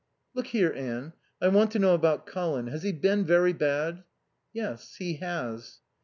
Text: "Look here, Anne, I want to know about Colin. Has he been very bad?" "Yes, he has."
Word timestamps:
"Look 0.33 0.47
here, 0.47 0.73
Anne, 0.75 1.13
I 1.39 1.49
want 1.49 1.69
to 1.73 1.77
know 1.77 1.93
about 1.93 2.25
Colin. 2.25 2.65
Has 2.65 2.81
he 2.81 2.91
been 2.91 3.23
very 3.23 3.53
bad?" 3.53 4.03
"Yes, 4.51 4.95
he 4.95 5.17
has." 5.17 5.81